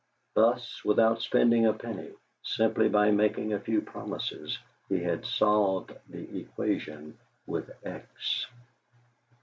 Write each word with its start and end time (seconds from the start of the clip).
Thus, 0.33 0.83
without 0.83 1.21
spending 1.21 1.67
a 1.67 1.73
penny, 1.73 2.09
simply 2.41 2.89
by 2.89 3.11
making 3.11 3.53
a 3.53 3.59
few 3.59 3.81
promises, 3.83 4.57
he 4.89 5.03
had 5.03 5.27
solved 5.27 5.93
the 6.09 6.39
equation 6.41 7.19
with 7.45 7.69
X. 7.85 8.47